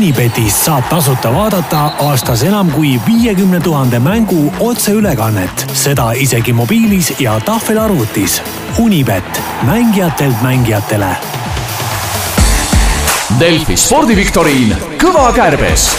[0.00, 7.34] Unibetist saab tasuta vaadata aastas enam kui viiekümne tuhande mängu otseülekannet, seda isegi mobiilis ja
[7.44, 8.38] tahvelarvutis.
[8.80, 11.12] Unibet, mängijatelt mängijatele.
[13.44, 14.72] Delfi spordiviktoriin
[15.04, 15.90] Kõva kärbes.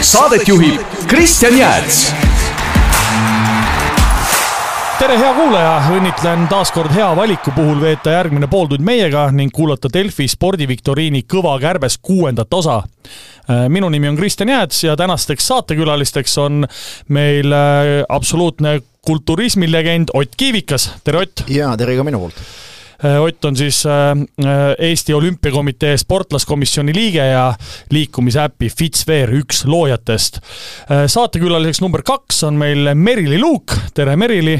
[0.00, 2.27] saadet juhib Kristjan Jääts
[4.98, 9.90] tere, hea kuulaja, õnnitlen taas kord hea valiku puhul veeta järgmine pooltund meiega ning kuulata
[9.94, 12.82] Delfi spordiviktoriini Kõva kärbes kuuendat osa.
[13.68, 16.66] minu nimi on Kristjan Jääts ja tänasteks saatekülalisteks on
[17.08, 21.44] meil äh, absoluutne kulturismilegend Ott Kiivikas, tere Ott!
[21.48, 22.42] jaa, tere ka minu poolt!
[23.04, 23.94] Äh, Ott on siis äh,
[24.78, 27.54] Eesti Olümpiakomitee sportlaskomisjoni liige ja
[27.90, 30.40] liikumisäpi Fitsveer üks loojatest.
[31.06, 34.56] saatekülaliseks number kaks on meil Merili Luuk, tere Merili!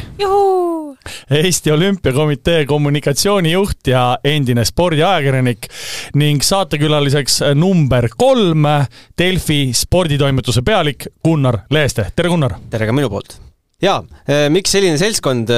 [1.30, 5.66] Eesti Olümpiakomitee kommunikatsioonijuht ja endine spordiajakirjanik
[6.14, 8.66] ning saatekülaliseks number kolm
[9.18, 12.58] Delfi sporditoimetuse pealik Gunnar Leeste, tere Gunnar!
[12.70, 13.40] tere ka minu poolt!
[13.82, 14.02] jaa,
[14.50, 15.50] miks selline seltskond,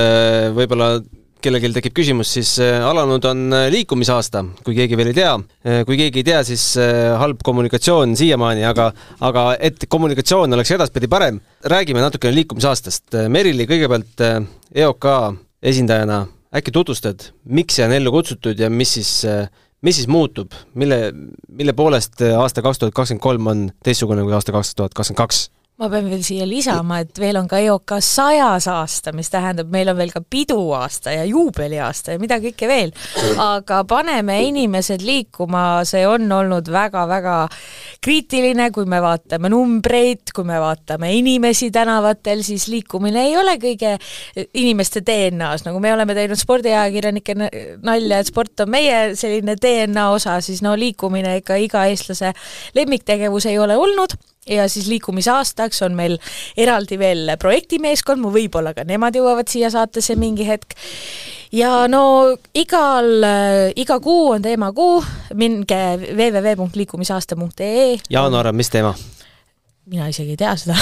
[0.57, 0.95] võib-olla
[1.45, 5.35] kellelgi tekib küsimus, siis alanud on liikumisaasta, kui keegi veel ei tea.
[5.87, 6.65] kui keegi ei tea, siis
[7.21, 8.91] halb kommunikatsioon siiamaani, aga,
[9.27, 13.17] aga et kommunikatsioon oleks edaspidi parem, räägime natukene liikumisaastast.
[13.33, 14.25] Merili, kõigepealt
[14.75, 15.09] EOK
[15.73, 16.25] esindajana
[16.57, 19.13] äkki tutvustad, miks see on ellu kutsutud ja mis siis,
[19.87, 21.13] mis siis muutub, mille,
[21.49, 25.47] mille poolest aasta kaks tuhat kakskümmend kolm on teistsugune kui aasta kaks tuhat kakskümmend kaks?
[25.81, 29.89] Ma pean veel siia lisama, et veel on ka EOK sajas aasta, mis tähendab, meil
[29.89, 32.93] on veel ka piduaasta ja juubeliaasta ja mida kõike veel.
[33.41, 37.37] aga paneme inimesed liikuma, see on olnud väga-väga
[38.05, 43.95] kriitiline, kui me vaatame numbreid, kui me vaatame inimesi tänavatel, siis liikumine ei ole kõige
[44.61, 50.37] inimeste DNA-s, nagu me oleme teinud spordiajakirjanike nalja, et sport on meie selline DNA osa,
[50.45, 52.35] siis no liikumine ikka iga eestlase
[52.77, 56.19] lemmiktegevus ei ole olnud ja siis liikumisaastaks on meil
[56.57, 60.77] eraldi veel projektimeeskond, võib-olla ka nemad jõuavad siia saatesse mingi hetk.
[61.53, 63.25] ja no igal,
[63.77, 65.05] iga kuu on teemakuu,
[65.35, 65.81] minge
[66.17, 67.99] www.liikumisaasta.ee.
[68.11, 68.95] jaanuar on mis teema?
[69.89, 70.75] Mina isegi ei tea seda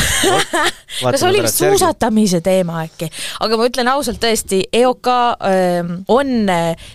[0.99, 3.09] kas oli vist suusatamise teema äkki?
[3.45, 6.33] aga ma ütlen ausalt tõesti, EOK öö, on,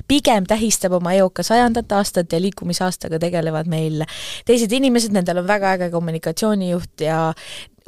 [0.10, 4.04] pigem tähistab oma EOK sajandat aastat ja liikumisaastaga tegelevad meil
[4.48, 7.22] teised inimesed, nendel on väga äge kommunikatsioonijuht ja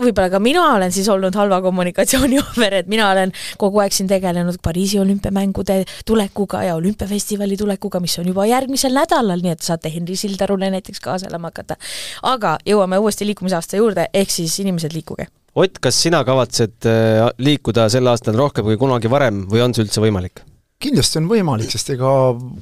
[0.01, 4.09] võib-olla ka mina olen siis olnud halva kommunikatsiooni ohver, et mina olen kogu aeg siin
[4.11, 9.91] tegelenud Pariisi olümpiamängude tulekuga ja olümpiafestivali tulekuga, mis on juba järgmisel nädalal, nii et saate
[9.93, 11.77] Henri Sildarule näiteks kaasa elama hakata.
[12.23, 15.29] aga jõuame uuesti liikumisaasta juurde, ehk siis inimesed, liikuge!
[15.55, 19.85] Ott, kas sina kavatsed äh, liikuda sel aastal rohkem kui kunagi varem või on see
[19.85, 20.43] üldse võimalik?
[20.85, 22.09] kindlasti on võimalik, sest ega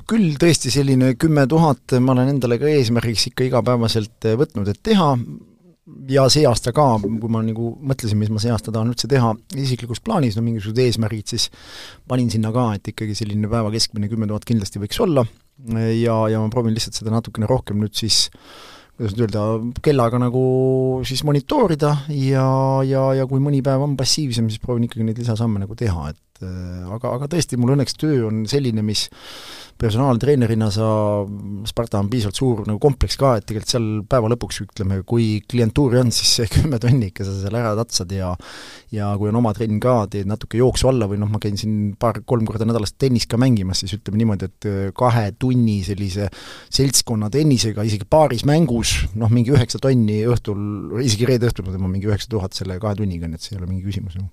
[0.07, 5.07] küll tõesti selline kümme tuhat ma olen endale ka eesmärgiks ikka igapäevaselt võtnud, et teha,
[6.09, 9.33] ja see aasta ka, kui ma nagu mõtlesin, mis ma see aasta tahan üldse teha
[9.59, 11.49] isiklikus plaanis, no mingisugused eesmärgid, siis
[12.09, 15.25] panin sinna ka, et ikkagi selline päeva keskmine kümme tuhat kindlasti võiks olla.
[15.69, 18.25] Ja, ja ma proovin lihtsalt seda natukene rohkem nüüd siis
[18.97, 19.43] kuidas nüüd öelda,
[19.85, 20.43] kellaga nagu
[21.07, 22.45] siis monitoorida ja,
[22.85, 26.19] ja, ja kui mõni päev on passiivsem, siis proovin ikkagi neid lisasamme nagu teha, et
[26.43, 29.07] aga, aga tõesti, mul õnneks töö on selline, mis
[29.79, 30.87] personaaltreenerina sa,
[31.67, 35.99] Sparta on piisavalt suur nagu kompleks ka, et tegelikult seal päeva lõpuks ütleme, kui klientuuri
[36.03, 38.33] on, siis see kümme tonni ikka sa seal ära tatsad ja
[38.93, 41.95] ja kui on oma trenn ka, teed natuke jooksu alla või noh, ma käin siin
[41.99, 46.29] paar-kolm korda nädalas tennist ka mängimas, siis ütleme niimoodi, et kahe tunni sellise
[46.73, 51.97] seltskonna tennisega isegi paaris mängus, noh, mingi üheksa tonni õhtul, isegi reede õhtul ma tõmban
[51.97, 54.29] mingi üheksa tuhat selle kahe tunniga, nii et see ei ole mingi küsimus ju.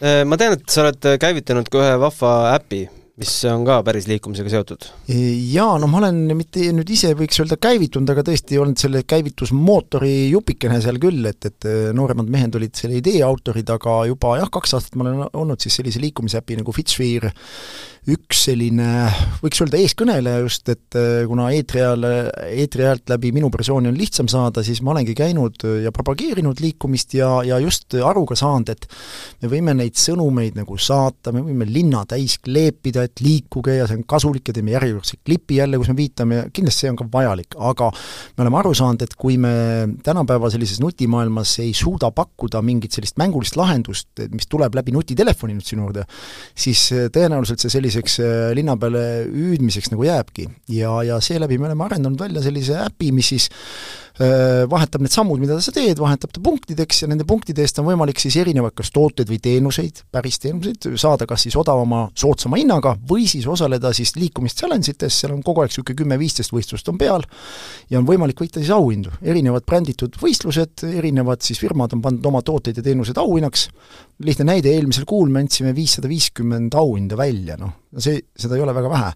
[0.00, 2.84] Ma tean, et sa oled käivitanud ka ühe vahva äpi
[3.16, 4.86] mis on ka päris liikumisega seotud?
[5.08, 10.28] Jaa, no ma olen mitte nüüd ise võiks öelda käivitunud, aga tõesti olnud selle käivitusmootori
[10.34, 14.76] jupikene seal küll, et, et nooremad mehed olid selle idee autorid, aga juba jah, kaks
[14.76, 17.32] aastat ma olen olnud siis sellise liikumisäpi nagu Fitsphere
[18.06, 18.86] üks selline,
[19.42, 20.96] võiks öelda eeskõneleja just, et
[21.26, 22.06] kuna eetri ajal,
[22.46, 27.16] eetri ajalt läbi minu persooni on lihtsam saada, siis ma olengi käinud ja propageerinud liikumist
[27.18, 28.86] ja, ja just aru ka saanud, et
[29.42, 33.98] me võime neid sõnumeid nagu saata, me võime linna täis kleepida, et liikuge ja see
[33.98, 37.58] on kasulik ja teeme järjekordse klipi jälle, kus me viitame, kindlasti see on ka vajalik,
[37.58, 39.56] aga me oleme aru saanud, et kui me
[40.06, 45.66] tänapäeva sellises nutimaailmas ei suuda pakkuda mingit sellist mängulist lahendust, mis tuleb läbi nutitelefoni nüüd
[45.66, 46.06] sinu juurde,
[46.54, 50.48] siis tõenäoliselt see sellise selliseks äh, linna peale hüüdmiseks nagu jääbki.
[50.68, 53.50] ja, ja seeläbi me oleme arendanud välja sellise äpi, mis siis
[54.16, 58.20] vahetab need sammud, mida sa teed, vahetab ta punktideks ja nende punktide eest on võimalik
[58.22, 63.26] siis erinevaid kas tooteid või teenuseid, päris teenuseid, saada kas siis odavama, soodsama hinnaga või
[63.28, 67.26] siis osaleda siis liikumist challenge ites, seal on kogu aeg niisugune kümme-viisteist võistlust on peal
[67.92, 72.40] ja on võimalik võita siis auhindu, erinevad bränditud võistlused, erinevad siis firmad on pannud oma
[72.46, 73.68] tooteid ja teenused auhinnaks,
[74.24, 78.74] lihtne näide, eelmisel kuul me andsime viissada viiskümmend auhinda välja, noh, see, seda ei ole
[78.76, 79.10] väga vähe.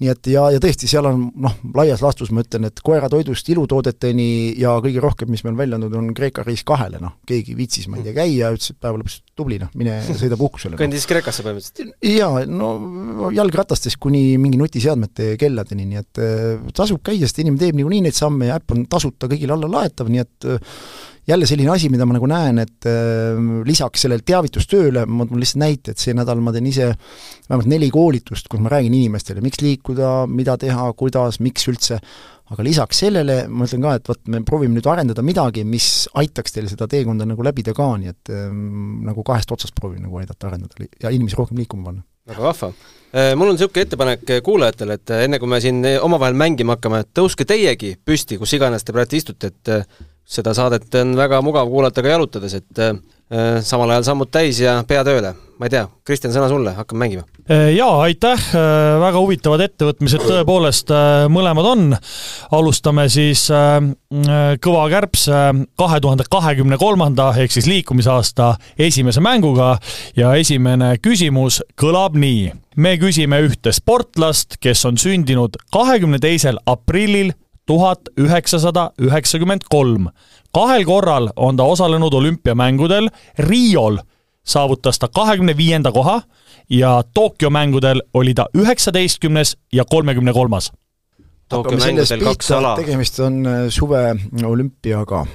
[0.00, 4.28] nii et ja, ja tõesti, seal on noh, laias laastus ma ütlen, et koeratoidust ilutoodeteni
[4.60, 8.00] ja kõige rohkem, mis meil välja andnud, on Kreeka reis kahele, noh, keegi viitsis, ma
[8.00, 10.82] ei tea, käia, ütles, et päeva lõpuks tubli, noh, mine sõida puhkusele no..
[10.82, 11.96] kõndis Kreekasse põhimõtteliselt?
[12.14, 17.80] jaa, no jalgratastest kuni mingi nutiseadmete kelladeni, nii et äh, tasub käia, sest inimene teeb
[17.80, 20.78] niikuinii neid samme ja äpp on tasuta kõigile alla laetav, nii et äh,
[21.28, 25.62] jälle selline asi, mida ma nagu näen, et äh, lisaks sellele teavitustööle, ma toon lihtsalt
[25.62, 26.90] näite, et see nädal ma teen ise
[27.48, 32.00] vähemalt neli koolitust, kus ma räägin inimestele, miks liikuda, mida teha, kuidas, miks üldse,
[32.52, 36.56] aga lisaks sellele ma ütlen ka, et vot me proovime nüüd arendada midagi, mis aitaks
[36.56, 40.50] teil seda teekonda nagu läbida ka, nii et ähm, nagu kahest otsast proovin nagu aidata
[40.50, 42.04] arendada ja inimesi rohkem liikuma panna.
[42.28, 42.72] väga vahva.
[43.14, 47.46] Äh, mul on niisugune ettepanek kuulajatele, et enne kui me siin omavahel mängima hakkame, tõuske
[47.48, 49.72] teiegi püsti, kus iganes te praegu istute, et
[50.24, 52.96] seda saadet on väga mugav kuulata ka jalutades, et äh,
[53.64, 55.34] samal ajal sammud täis ja pea tööle.
[55.54, 57.22] ma ei tea, Kristjan, sõna sulle, hakkame mängima.
[57.44, 61.82] Äh, jaa, aitäh, äh, väga huvitavad ettevõtmised tõepoolest äh, mõlemad on.
[62.50, 63.46] alustame siis
[64.64, 65.26] Kõva Kärps
[65.78, 69.74] kahe tuhande kahekümne kolmanda ehk siis liikumisaasta esimese mänguga
[70.16, 72.52] ja esimene küsimus kõlab nii.
[72.76, 77.34] me küsime ühte sportlast, kes on sündinud kahekümne teisel aprillil
[77.66, 80.08] tuhat üheksasada üheksakümmend kolm.
[80.54, 83.08] kahel korral on ta osalenud olümpiamängudel,
[83.38, 83.98] Riol
[84.44, 86.22] saavutas ta kahekümne viienda koha
[86.70, 90.72] ja Tokyo mängudel oli ta üheksateistkümnes ja kolmekümne kolmas.
[91.48, 92.76] Tokyo mängudel kaks ala.
[92.76, 95.26] tegemist on äh, suveolümpiaga.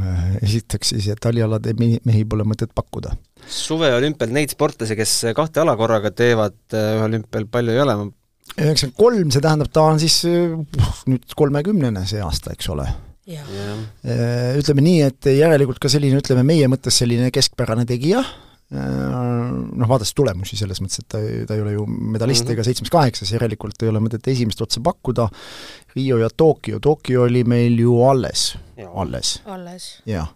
[0.00, 1.74] Äh, esiteks siis, et talialade
[2.04, 3.16] mehi pole mõtet pakkuda.
[3.48, 8.08] suveolümpial neid sportlasi, kes kahte ala korraga teevad, äh, olümpial palju ei ole, ma
[8.56, 12.88] üheksakümmend kolm, see tähendab, ta on siis nüüd kolmekümnene see aasta, eks ole.
[13.30, 19.86] Äh, ütleme nii, et järelikult ka selline, ütleme meie mõttes selline keskpärane tegija, äh, noh,
[19.86, 22.56] vaadates tulemusi selles mõttes, et ta, ta ei ole ju medalist mm -hmm.
[22.56, 25.28] ega seitsmes-kaheksas, järelikult ei ole mõtet esimest otsa pakkuda,
[25.94, 28.56] Rio ja Tokyo, Tokyo oli meil ju alles,
[28.94, 29.40] alles.
[29.46, 30.02] alles.
[30.06, 30.28] jah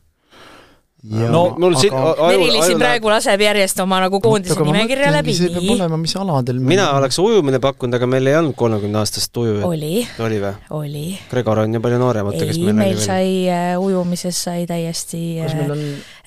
[1.04, 2.28] Ja, no mul siin aga...
[2.30, 6.62] Merili siin praegu laseb järjest oma nagu koondise nimekirja läbi, see peab olema, mis aladel
[6.64, 7.00] mina me...
[7.02, 9.66] oleks ujumine pakkunud, aga meil ei olnud kolmekümne aastast ujujat.
[9.68, 9.98] oli.
[10.24, 10.54] oli või?
[10.78, 11.04] oli.
[11.28, 15.52] Gregor on ju palju noorem, oota, kes meil meil sai äh, ujumises sai täiesti kas
[15.58, 16.23] meil on äh,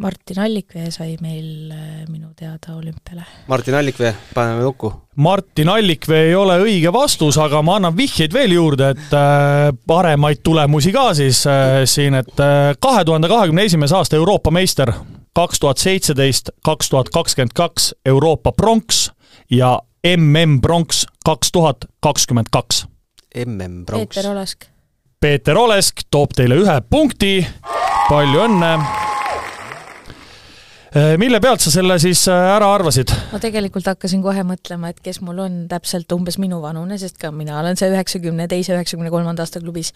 [0.00, 3.26] Martin Allikvee sai meil äh, minu teada olümpiale.
[3.48, 8.54] Martin Allikvee, paneme lukku Martin Allikvee ei ole õige vastus, aga ma annan vihjeid veel
[8.56, 11.42] juurde, et äh, paremaid tulemusi ka siis
[11.90, 12.40] siin, et
[12.80, 14.92] kahe tuhande kahekümne esimese aasta Euroopa meister,
[15.36, 19.10] kaks tuhat seitseteist, kaks tuhat kakskümmend kaks Euroopa pronks
[19.50, 19.78] ja
[20.16, 22.86] MM pronks kaks tuhat kakskümmend kaks.
[23.46, 24.14] MM pronks.
[24.14, 24.64] Peeter Olesk.
[25.20, 27.32] Peeter Olesk toob teile ühe punkti,
[28.08, 28.97] palju õnne
[31.20, 33.12] mille pealt sa selle siis äh, ära arvasid?
[33.32, 37.32] ma tegelikult hakkasin kohe mõtlema, et kes mul on täpselt umbes minu vanune, sest ka
[37.34, 39.92] mina olen see üheksakümne teise, üheksakümne kolmanda aasta klubis.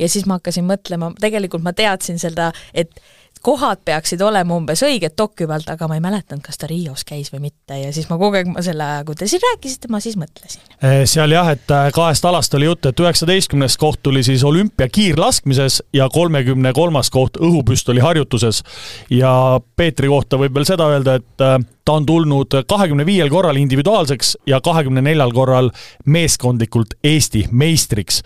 [0.00, 2.94] ja siis ma hakkasin mõtlema, tegelikult ma teadsin seda, et
[3.42, 7.32] kohad peaksid olema umbes õiged Tokyo pealt, aga ma ei mäletanud, kas ta Rios käis
[7.32, 10.18] või mitte ja siis ma kogu aeg, ma selle, kui te siin rääkisite, ma siis
[10.20, 10.62] mõtlesin.
[10.84, 14.88] Eh, seal jah, et äh, kahest alast oli juttu, et üheksateistkümnes koht tuli siis olümpia
[14.92, 18.62] kiirlaskmises ja kolmekümne kolmas koht õhupüstoliharjutuses.
[19.10, 19.32] ja
[19.76, 21.58] Peetri kohta võib veel seda öelda, et äh,
[21.90, 25.70] ta on tulnud kahekümne viiel korral individuaalseks ja kahekümne neljal korral
[26.06, 28.20] meeskondlikult Eesti meistriks.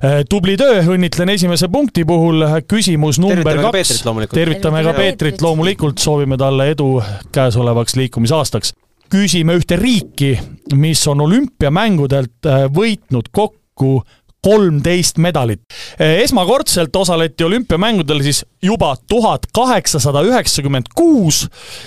[0.00, 4.00] Äh, tubli töö, õnnitlen esimese punkti puhul, küsimus number kaks.
[4.32, 5.42] tervitame ka Peetrit.
[5.44, 8.72] loomulikult, soovime talle edu käesolevaks liikumisaastaks.
[9.12, 10.32] Küsime ühte riiki,
[10.74, 13.98] mis on olümpiamängudelt äh, võitnud kokku
[14.44, 15.60] kolmteist medalit.
[15.98, 21.46] esmakordselt osaleti olümpiamängudel siis juba tuhat kaheksasada üheksakümmend kuus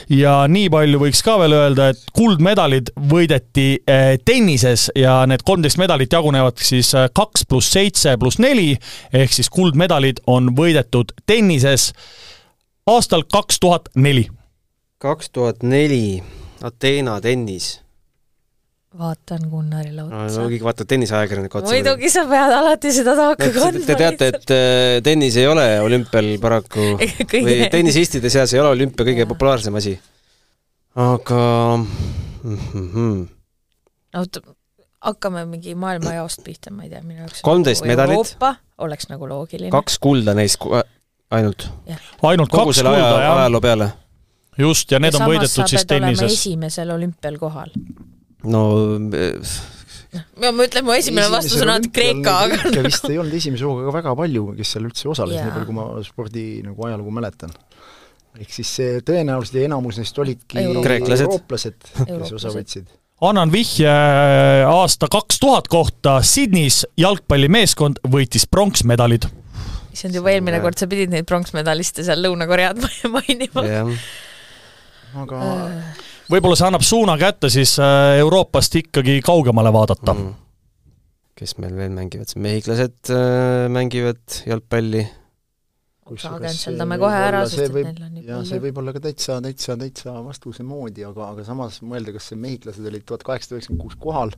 [0.09, 5.77] ja nii palju võiks ka veel öelda, et kuldmedalid võideti eh, tennises ja need kolmteist
[5.77, 8.73] medalit jagunevad siis eh, kaks pluss seitse pluss neli
[9.13, 11.91] ehk siis kuldmedalid on võidetud tennises
[12.89, 14.29] aastal kaks tuhat neli.
[14.97, 16.23] kaks tuhat neli,
[16.65, 17.75] Ateena tennis
[18.95, 20.47] vaatan Gunnarile otsa no,.
[20.51, 21.73] kõik vaatavad tenniseajakirjaniku otsa.
[21.73, 23.85] muidugi sa pead alati seda taaka kandma.
[23.85, 26.93] Te teate, et äh, tennis ei ole olümpial paraku
[27.31, 27.43] kõige...
[27.43, 29.97] või tennisistide seas ei ole olümpia kõige populaarsem asi.
[30.95, 31.41] aga
[31.77, 32.57] mm.
[32.71, 33.21] -hmm.
[34.21, 34.41] oota,
[35.11, 38.17] hakkame mingi maailmajaost pihta, ma ei tea, minu jaoks 13 medalit.
[38.17, 38.55] Euroopa
[38.87, 39.71] oleks nagu loogiline.
[39.75, 41.69] kaks kulda neist ainult,
[42.23, 43.91] ainult kogu kaks kulda, jah, ajaloo peale.
[44.57, 46.39] just, ja need on võidetud siis tennises.
[46.39, 47.75] esimesel olümpial kohal.
[48.45, 48.63] No
[49.17, 49.57] eh,
[50.37, 53.87] ma mõtlen, mu esimene vastus on alati Kreeka, aga ikka vist ei olnud esimese hooga
[53.87, 57.55] ka väga palju, kes seal üldse osales, nii palju kui ma spordi nagu ajalugu mäletan.
[58.37, 61.25] ehk siis see tõenäoliselt ja enamus neist olidki Kreeklased.
[61.25, 62.91] eurooplased, kes osa võtsid.
[63.29, 69.25] annan vihje äh, aasta kaks tuhat kohta, Sydneys jalgpallimeeskond võitis pronksmedalid.
[69.93, 72.85] issand, juba eelmine kord sa pidid neid pronksmedaliste seal Lõuna-Koread
[73.17, 73.65] mainima.
[73.65, 73.95] jah,
[75.25, 75.41] aga
[76.31, 80.33] võib-olla see annab suuna kätte siis äh, Euroopast ikkagi kaugemale vaadata mm..
[81.37, 85.05] kes meil veel mängivad, mehhiklased äh, mängivad jalgpalli.
[86.11, 88.65] agentserdame kohe ära, see sest et võib, neil on nii jah, see palju.
[88.67, 92.93] võib olla ka täitsa, täitsa, täitsa vastuse moodi, aga, aga samas mõelda, kas see mehhiklased
[92.93, 94.35] olid tuhat kaheksasada üheksakümmend kuus kohal,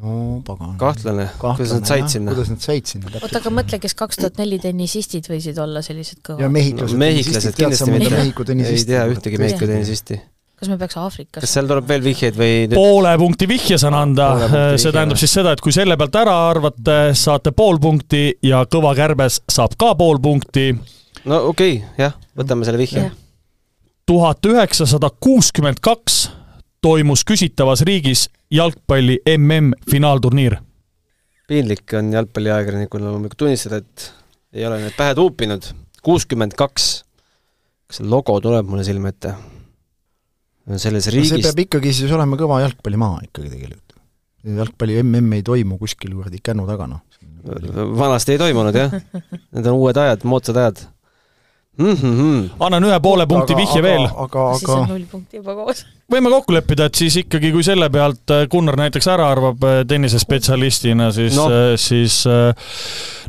[0.00, 0.74] no pagan.
[0.80, 2.34] kahtlane, kuidas nad said sinna?
[2.34, 6.20] kuidas nad said sinna oota, aga mõtle, kes kaks tuhat neli tennisistid võisid olla sellised
[6.20, 6.52] ja kõvad.
[6.58, 8.66] mehhiklased No mehhiklased kindlasti mitte.
[8.70, 10.20] Ei tea ühtegi Mehhiko tennisisti.
[10.60, 13.96] Kas me peaks Aafrikas kas seal tuleb veel vihjeid või nüüd poole punkti vihje saan
[13.96, 15.22] anda see vihje tähendab või?
[15.24, 19.78] siis seda, et kui selle pealt ära arvate, saate pool punkti ja Kõva Kärbes saab
[19.80, 20.70] ka pool punkti.
[21.24, 23.10] no okei okay,, jah, võtame selle vihje
[24.10, 26.24] tuhat üheksasada kuuskümmend kaks
[26.82, 30.56] toimus küsitavas riigis jalgpalli MM-finaalturniir.
[31.46, 34.12] piinlik on jalgpalliajakirjanikul loomulikult tunnistada, et
[34.52, 35.62] ei ole need pähe tuupinud.
[36.02, 37.04] kuuskümmend kaks.
[37.86, 39.34] kas see logo tuleb mulle silme ette?
[40.78, 43.98] Selles see riigis peab ikkagi siis olema kõva jalgpallimaa ikkagi tegelikult.
[44.60, 47.02] jalgpalli mm ei toimu kuskil kuradi kännu taga, noh.
[47.98, 50.84] vanasti ei toimunud jah, need on uued ajad, moodsad ajad
[51.80, 51.96] mm.
[51.96, 52.50] -hmm.
[52.60, 54.06] annan ühe poole punkti vihje veel.
[54.16, 55.84] aga, siis on aga null punkti juba koos.
[56.12, 59.80] võime kokku leppida, et siis ikkagi, kui selle pealt äh, Gunnar näiteks ära arvab äh,
[59.88, 61.48] tennisespetsialistina, siis no.,
[61.80, 62.70] siis äh,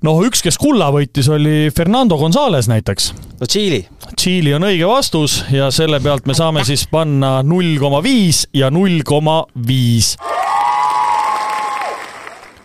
[0.03, 3.13] noh, üks, kes kulla võitis, oli Fernando Gonzalez näiteks.
[3.39, 8.03] no Tšiili, Tšiili on õige vastus ja selle pealt me saame siis panna null koma
[8.03, 10.15] viis ja null koma viis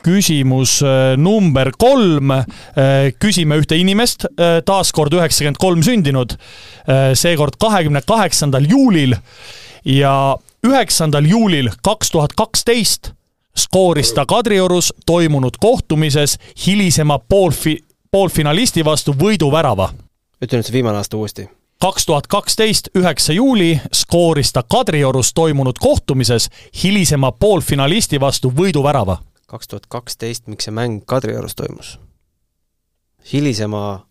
[0.07, 2.31] küsimus äh, number kolm.
[3.19, 4.27] küsime ühte inimest,
[4.69, 6.35] taaskord üheksakümmend kolm sündinud,
[7.15, 9.17] seekord kahekümne kaheksandal juulil
[9.85, 10.37] ja
[10.67, 13.13] üheksandal juulil kaks tuhat kaksteist
[13.57, 19.91] skooris ta Kadriorus toimunud kohtumises hilisema poolfi-, poolfinalisti vastu võiduvärava
[20.43, 21.49] ütle nüüd see viimane aasta uuesti.
[21.81, 26.51] kaks tuhat kaksteist, üheksa juuli skooris ta Kadriorus toimunud kohtumises
[26.83, 29.19] hilisema poolfinalisti vastu võiduvärava.
[29.47, 31.99] Kaks tuhat kaksteist, miks see mäng Kadriorus toimus?
[33.33, 34.07] hilisema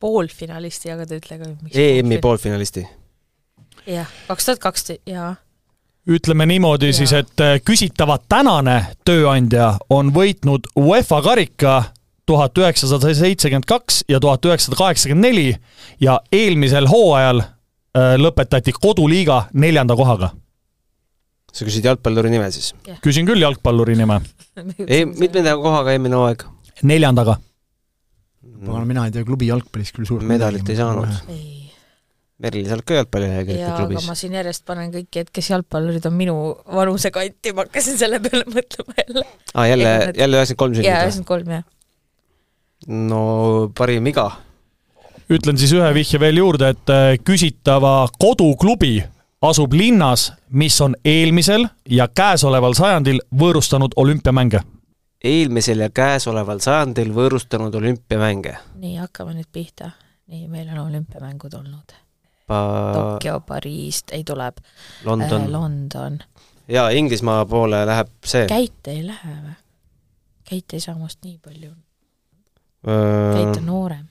[0.00, 1.48] poolfinalisti, aga ta ütle ka.
[1.72, 2.18] EM-i.
[2.18, 2.84] poolfinalisti.
[3.86, 5.34] jah, kaks tuhat kaksteist, jaa.
[6.08, 6.98] ütleme niimoodi Jaa.
[7.00, 11.74] siis, et äh, küsitava tänane tööandja on võitnud UEFA karika
[12.26, 15.56] tuhat üheksasada seitsekümmend kaks ja tuhat üheksasada kaheksakümmend neli
[16.00, 20.32] ja eelmisel hooajal äh, lõpetati koduliiga neljanda kohaga.
[21.54, 22.72] Sa küsid jalgpalluri nime siis?
[23.04, 24.20] küsin küll jalgpalluri nime.
[24.94, 26.46] ei, mitmenda kohaga eelmine hooaeg?
[26.82, 27.38] neljandaga.
[28.64, 31.10] pagan, mina ei tea klubi jalgpallist küll suurt Medalit ei saanud.
[31.30, 31.50] ei,
[32.42, 34.16] Merli, sa oled ka jalgpalliajakirjanik jaa, aga klubis ma.
[34.18, 36.34] siin järjest panen kõiki, et kes jalgpallurid on minu
[36.74, 39.22] vanuse kanti, ma hakkasin selle peale mõtlema jälle.
[39.22, 41.64] aa, Ah, jälle jälle üheksakümmend kolm jaa, sündinud üheksakümmend kolm, jah.
[43.12, 43.22] no
[43.78, 44.26] parim iga.
[45.30, 48.96] ütlen siis ühe vihje veel juurde, et äh, küsitava koduklubi
[49.48, 54.60] asub linnas, mis on eelmisel ja käesoleval sajandil võõrustanud olümpiamänge.
[55.24, 58.56] eelmisel ja käesoleval sajandil võõrustanud olümpiamänge.
[58.74, 59.90] nii, hakkame nüüd pihta.
[60.26, 61.96] nii, meil on olümpiamängud olnud.
[62.46, 65.52] Pa-, Tokyo, Pariis, ei tuleb äh,, London.
[65.52, 66.18] London.
[66.68, 68.46] jaa, Inglismaa poole läheb see.
[68.46, 69.56] Käit ei lähe või?
[70.48, 71.70] Käit ei saa must nii palju.
[72.84, 74.06] Käit on noorem.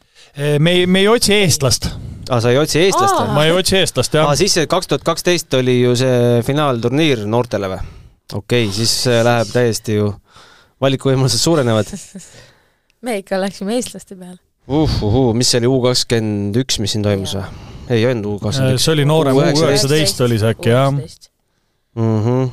[0.60, 1.90] me ei, me ei otsi eestlast,
[2.30, 3.34] aa, sa ei otsi eestlast või?
[3.36, 7.26] ma ei otsi eestlast jah aa, siis see kaks tuhat kaksteist oli ju see finaalturniir
[7.30, 7.82] noortele või?
[8.34, 10.10] okei okay,, siis äh, läheb täiesti ju,
[10.84, 11.92] valikuvõimalused suurenevad
[13.06, 14.40] me ikka läksime eestlaste peale.
[14.68, 17.46] uhuhuu, mis see oli, U kakskümmend üks, mis siin toimus või?
[17.94, 18.88] ei olnud U kakskümmend üks.
[18.88, 19.68] see oli noorem, U U19.
[19.68, 20.92] üheksateist oli see äkki jah.
[22.00, 22.52] Mhm.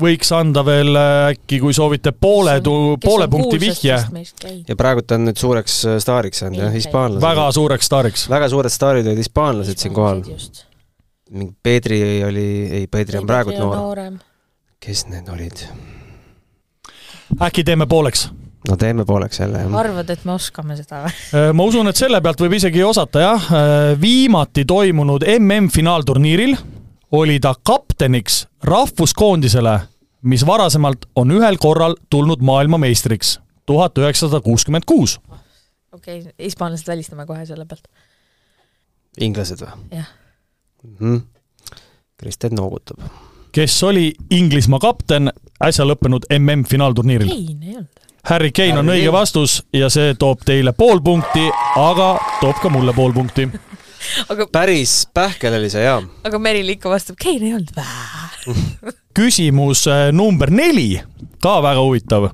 [0.00, 2.56] Võiks anda veel äh, äkki, kui soovite poole,
[3.02, 3.98] poole punkti vihje,
[4.66, 7.22] ja praegult on nüüd suureks äh, staariks saanud jah, hispaanlased.
[7.22, 8.28] väga suureks staariks.
[8.32, 10.24] väga suured staarid olid hispaanlased siin kohal.
[11.30, 12.46] mingi Pedri oli,
[12.80, 13.76] ei Pedri on praegult noor.
[13.78, 14.18] noorem.
[14.82, 15.66] kes need olid?
[17.38, 18.26] äkki teeme pooleks?
[18.66, 19.80] no teeme pooleks jälle jah.
[19.84, 21.16] arvad, et me oskame seda või?
[21.38, 23.50] Äh, ma usun, et selle pealt võib isegi osata jah,
[24.02, 26.58] viimati toimunud MM-finaalturniiril
[27.14, 29.80] oli ta kapteniks rahvuskoondisele,
[30.22, 35.20] mis varasemalt on ühel korral tulnud maailmameistriks, tuhat üheksasada kuuskümmend kuus.
[35.92, 37.88] okei okay,, hispaanlased välistame kohe selle pealt.
[39.20, 39.70] inglased või?
[39.90, 40.08] jah
[40.82, 41.20] mm -hmm..
[42.16, 42.98] Kristjan noogutab.
[43.52, 45.32] kes oli Inglismaa kapten
[45.64, 47.28] äsja lõppenud MM-finaalturniiril?
[47.28, 48.04] Kein ei olnud.
[48.24, 49.12] Harry Kane on Harry õige Kane.
[49.12, 53.48] vastus ja see toob teile pool punkti, aga toob ka mulle pool punkti.
[54.28, 56.02] Aga, päris pähkel oli see jaa.
[56.24, 58.30] aga Meril ikka vastab, Kein ei olnud vää.
[59.18, 61.00] küsimus äh, number neli,
[61.42, 62.30] ka väga huvitav.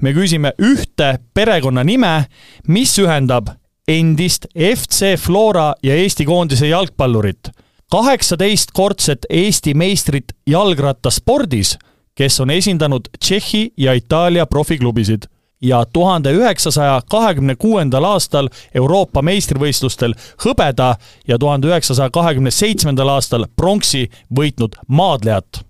[0.00, 2.26] me küsime ühte perekonnanime,
[2.68, 3.54] mis ühendab
[3.88, 7.50] endist FC Flora ja Eesti koondise jalgpallurit,
[7.90, 11.76] kaheksateistkordset Eesti meistrit jalgrattaspordis,
[12.14, 15.26] kes on esindanud Tšehhi ja Itaalia profiklubisid
[15.62, 20.14] ja tuhande üheksasaja kahekümne kuuendal aastal Euroopa meistrivõistlustel
[20.44, 20.94] hõbeda
[21.28, 25.62] ja tuhande üheksasaja kahekümne seitsmendal aastal pronksi võitnud maadlejat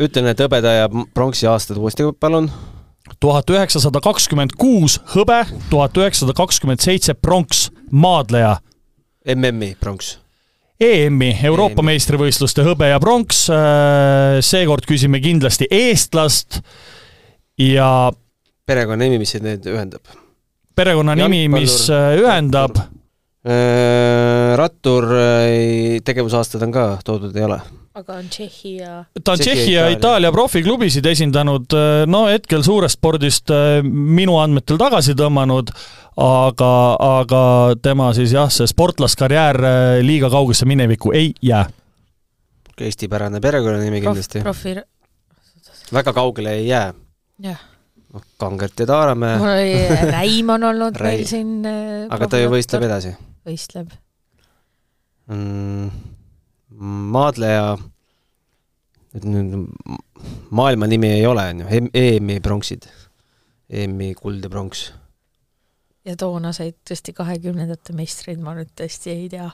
[0.00, 2.50] ütlen need hõbeda ja pronksi aastad uuesti, palun.
[3.20, 8.56] tuhat üheksasada kakskümmend kuus hõbe, tuhat üheksasada kakskümmend seitse pronks, maadleja.
[9.26, 10.16] MM-i pronks.
[10.82, 13.46] EM-i, Euroopa meistrivõistluste hõbe ja pronks.
[14.40, 16.62] seekord küsime kindlasti eestlast
[17.58, 18.10] ja
[18.72, 20.16] perekonnanimi, mis neid ühendab?
[20.76, 22.80] perekonnanimi, mis äh, ühendab?
[24.54, 25.08] rattur
[26.06, 27.56] tegevusaastad on ka toodud, ei ole?
[27.94, 28.92] aga on Tšehhi ja
[29.24, 31.74] ta on Tšehhi ja Itaalia profiklubisid esindanud,
[32.08, 35.72] no hetkel suurest spordist äh, minu andmetel tagasi tõmmanud,
[36.22, 36.72] aga,
[37.20, 37.42] aga
[37.84, 41.66] tema siis jah, see sportlaskarjäär äh, liiga kaugesse minevikku ei jää.
[42.82, 44.42] eestipärane perekonnanimi prof, kindlasti.
[45.92, 46.94] väga kaugele ei jää.
[47.38, 47.60] jah.
[48.12, 49.38] Noh, Kangert ja Taaramäe.
[49.40, 49.74] mul oli
[50.16, 51.18] Räim on olnud Räim.
[51.18, 53.14] meil siin äh, aga ta ju võistleb edasi.
[53.48, 53.92] võistleb
[55.32, 55.90] mm,.
[57.16, 57.76] maadleja,
[59.22, 59.54] nüüd
[60.50, 62.88] maailma nimi ei ole, on ju, EM-i pronksid.
[63.72, 64.86] EM-i kuld ja pronks.
[66.08, 69.50] ja toonaseid tõesti kahekümnendate meistreid ma nüüd tõesti ei tea.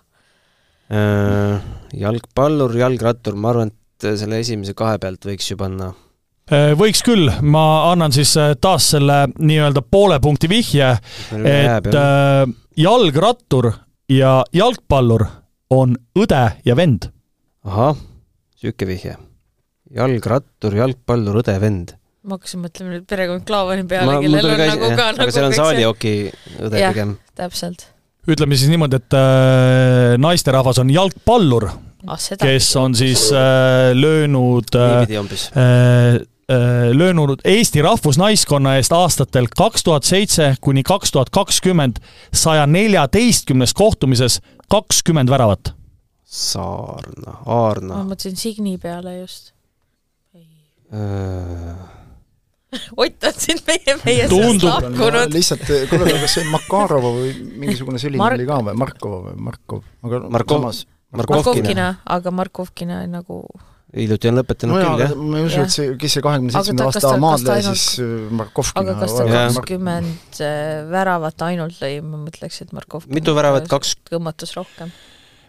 [0.88, 6.07] Äh, jalgpallur, jalgrattur, ma arvan, et selle esimese kahe pealt võiks ju panna Äh,
[6.50, 10.94] võiks küll, ma annan siis äh, taas selle nii-öelda poole punkti vihje,
[11.36, 12.44] et äh,
[12.78, 13.72] jalgrattur
[14.08, 15.26] ja jalgpallur
[15.74, 17.10] on õde ja vend.
[17.68, 17.96] ahah,
[18.62, 19.16] niisugune vihje.
[19.94, 21.92] jalgrattur, jalgpallur, õde, vend.
[22.24, 26.14] ma hakkasin mõtlema nüüd perekond Klaavani peale, kellel on nagu ka aga seal on saalioki
[26.56, 27.18] õde jah, pigem.
[27.36, 27.90] täpselt.
[28.28, 31.68] ütleme siis niimoodi, et äh, naisterahvas on jalgpallur,
[32.06, 39.46] ah, seda kes on siis äh, löönud äh, äh, äh, löönud Eesti rahvusnaiskonna eest aastatel
[39.56, 42.00] kaks tuhat seitse kuni kaks tuhat kakskümmend
[42.32, 45.74] saja neljateistkümnes kohtumises kakskümmend väravat.
[46.24, 49.54] Saarna, Aarna ma mõtlesin Signi peale just.
[50.92, 51.98] äh,
[52.96, 55.32] Ott on siin meie, meie Tundub- seast lahkunud.
[55.32, 57.32] lihtsalt, kuule, kas see Makarova või
[57.62, 60.84] mingisugune selline Mark- oli ka või, Markova või Markov, aga Markov-.
[61.16, 63.40] Markovkina, aga Markovkina nagu
[63.96, 65.12] hiljuti on lõpetanud no küll, jah.
[65.12, 68.14] aga ma ei usu, et see, kes see kahekümne seitsmenda aasta maadleja ainult- siis äh,
[68.40, 73.68] Markovkina aga kas ta kakskümmend äh, väravat ainult lõi, ma mõtleks, et Markovkina mitu väravat,
[73.70, 74.92] kaks, tõmmatas rohkem.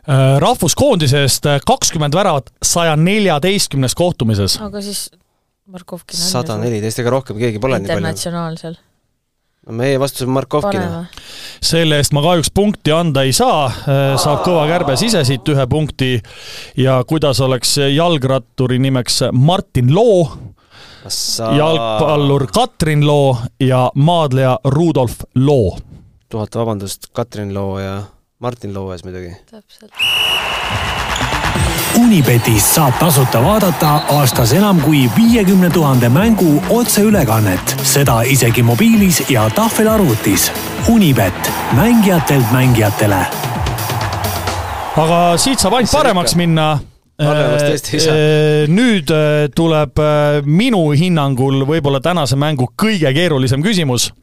[0.10, 4.60] Äh, rahvuskoondise eest kakskümmend väravat saja neljateistkümnes kohtumises.
[4.64, 5.10] aga siis
[5.70, 8.00] Markovkina sada neliteist, ega rohkem keegi pole nii palju.
[8.06, 8.80] internatsionaalsel.
[9.72, 11.06] Meie vastus on Markovkina.
[11.62, 13.70] selle eest ma kahjuks punkti anda ei saa,
[14.18, 16.12] saab Kõva Kärbes ise siit ühe punkti
[16.78, 20.30] ja kuidas oleks jalgratturi nimeks Martin Loo,
[21.58, 25.78] jalgpallur Katrin Loo ja maadleja Rudolf Loo.
[26.30, 28.02] tuhat vabandust Katrin Loo ja
[28.40, 29.36] Martin Loo ees muidugi.
[29.52, 29.92] täpselt.
[31.98, 39.50] Unibetist saab tasuta vaadata aastas enam kui viiekümne tuhande mängu otseülekannet, seda isegi mobiilis ja
[39.50, 40.52] tahvelarvutis.
[40.90, 43.26] Unibet, mängijatelt mängijatele
[45.00, 46.70] aga siit saab ainult paremaks minna.
[46.80, 46.86] Saa.
[47.20, 54.14] Äh, nüüd äh, tuleb äh, minu hinnangul võib-olla tänase mängu kõige keerulisem küsimus.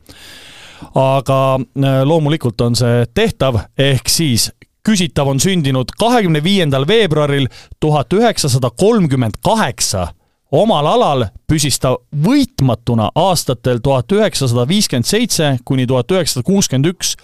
[0.96, 4.48] aga äh, loomulikult on see tehtav, ehk siis
[4.86, 7.48] küsitav on sündinud kahekümne viiendal veebruaril
[7.80, 10.08] tuhat üheksasada kolmkümmend kaheksa
[10.52, 11.92] omal alal püsis ta
[12.24, 17.14] võitmatuna aastatel tuhat üheksasada viiskümmend seitse kuni tuhat üheksasada kuuskümmend üks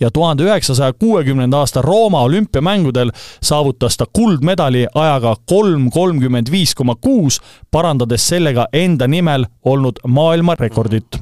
[0.00, 3.10] ja tuhande üheksasaja kuuekümnenda aasta Rooma olümpiamängudel
[3.42, 11.18] saavutas ta kuldmedali ajaga kolm kolmkümmend viis koma kuus, parandades sellega enda nimel olnud maailmarekordit.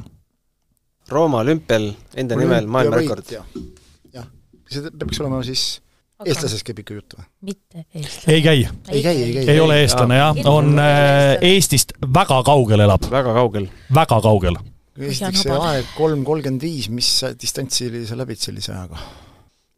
[1.08, 3.32] Rooma olümpial enda nimel maailmarekord.
[3.32, 4.28] jah,
[4.68, 5.85] see peaks olema siis
[6.24, 7.26] eestlasest käib ikka jutt või?
[7.50, 8.32] mitte eestlane.
[8.32, 9.44] ei käi, ei käi, ei käi.
[9.52, 13.68] ei ole eestlane jah, on äh, Eestist väga kaugel elab, väga kaugel.
[13.94, 14.58] väga kaugel.
[14.96, 19.02] esiteks see aeg kolm kolmkümmend viis, mis distantsi sa läbid sellise ajaga?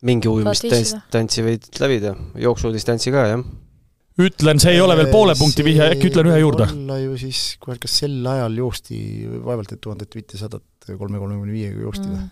[0.07, 3.43] mingi ujumisdistantsi võid läbida, jooksudistantsi ka, jah.
[4.23, 6.71] ütlen, see ei ole veel poole punkti vihje, äkki ütlen ühe juurde.
[6.71, 9.01] olla ju siis, kurat, kas sel ajal joosti
[9.43, 12.27] vaevalt et tuhandet viitesadat kolme kolmekümne viiega joosti või?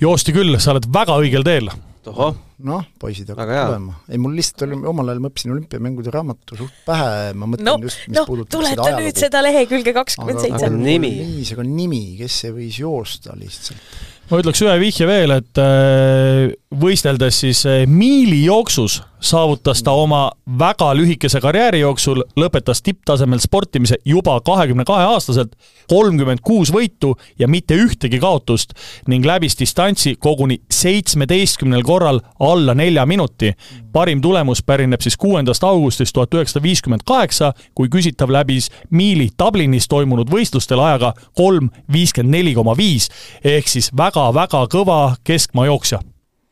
[0.00, 1.70] Joosti küll, sa oled väga õigel teel.
[2.04, 3.96] tohoh, noh, poisid hakkavad tulema.
[4.08, 7.76] ei, mul lihtsalt oli, omal ajal ma õppisin olümpiamängude raamatu suht pähe, ma mõtlen no
[7.84, 9.24] just, mis noh, puudutab tuleta seda nüüd ajalugu.
[9.26, 10.72] seda lehekülge kakskümmend aga seitse.
[10.76, 11.12] nimi?
[11.20, 14.00] viis, aga nimi, kes see võis joosta lihtsalt?
[14.30, 20.92] ma ütleks ühe vihje veel, et äh, võisteldes siis äh, miilijooksus saavutas ta oma väga
[20.94, 25.56] lühikese karjääri jooksul, lõpetas tipptasemel sportimise juba kahekümne kahe aastaselt,
[25.90, 28.72] kolmkümmend kuus võitu ja mitte ühtegi kaotust
[29.10, 33.52] ning läbis distantsi koguni seitsmeteistkümnel korral alla nelja minuti.
[33.92, 39.88] parim tulemus pärineb siis kuuendast augustist tuhat üheksasada viiskümmend kaheksa, kui küsitav läbis miili Dublinis
[39.88, 43.10] toimunud võistlustel ajaga kolm viiskümmend neli koma viis
[43.44, 46.00] ehk siis väga-väga kõva keskmaa jooksja.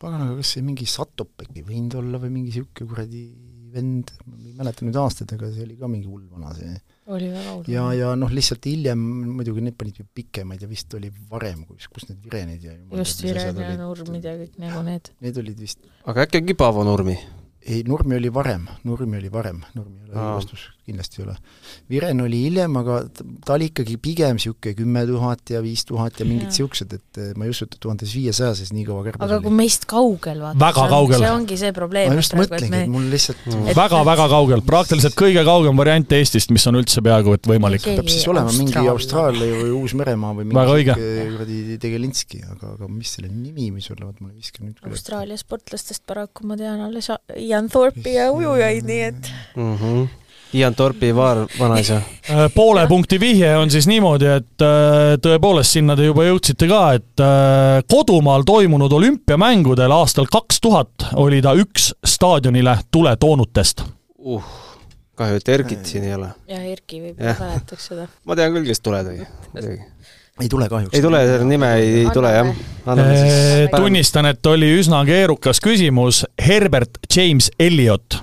[0.00, 3.22] pagan, aga kas see mingi Satop äkki võinud olla või mingi niisugune kuradi
[3.72, 6.76] vend, ma ei mäleta nüüd aastaid, aga see oli ka mingi hull vana see.
[7.14, 7.68] oli väga hull.
[7.72, 9.02] ja, ja noh, lihtsalt hiljem
[9.38, 13.24] muidugi need panid ju pikemaid ja vist oli varem, kus, kus need virenid ja just
[13.24, 15.12] Viren ja Nurmid ja kõik nagu need.
[15.24, 17.18] Need olid vist, aga äkki ongi Paavo Nurmi?
[17.68, 20.34] ei, Nurmi oli varem, Nurmi oli varem, Nurmi Aa.
[20.38, 21.36] vastus, kindlasti ei ole.
[21.92, 23.00] Viren oli hiljem, aga
[23.44, 27.30] ta oli ikkagi pigem niisugune kümme tuhat ja viis tuhat ja mingid niisugused, et eh,
[27.38, 29.60] ma ei usu, et tuhandes viiesajases nii kõva kärbes aga kui oli.
[29.62, 30.60] meist kaugel vaata.
[30.64, 31.22] Väga kaugel.
[31.22, 32.12] see ongi see probleem.
[32.12, 36.66] ma just mõtlengi, et mul lihtsalt Et- väga-väga kaugel, praktiliselt kõige kaugem variant Eestist, mis
[36.70, 37.84] on üldse peaaegu et võimalik.
[37.88, 39.46] Peab siis olema mingi Austraalia.
[39.58, 40.86] Või Uus-Meremaa või mingi
[41.38, 44.80] kuradi Tegelinski, aga, aga mis selle nimi võis olla, vot mul ei viska nüüd.
[44.88, 49.76] Austraalia sportlastest paraku ma tean alles Ian Thorpe'i ja ujujaid, nii et mm.
[49.76, 50.08] -hmm.
[50.54, 52.00] Ian Torpi vaar, vanaisa.
[52.28, 56.80] Äh, poole punkti vihje on siis niimoodi, et äh, tõepoolest sinna te juba jõudsite ka,
[56.98, 63.80] et äh, kodumaal toimunud olümpiamängudel aastal kaks tuhat oli ta üks staadionile tule toonutest.
[64.18, 64.44] uh,
[65.16, 66.28] kahju, et Erkit siin ei ole.
[66.52, 67.40] ja Erki võib-olla Jah.
[67.46, 68.04] mäletaks seda.
[68.28, 69.24] ma tean küll, kes tule tõi.
[70.42, 70.92] ei tule kahjuks.
[70.92, 72.52] ei tule, selle nime ei, ei tule jah
[73.76, 78.20] tunnistan, et oli üsna keerukas küsimus, Herbert James Elliot.